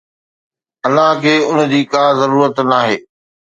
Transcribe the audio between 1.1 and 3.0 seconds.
کي ان جي ڪا ضرورت ناهي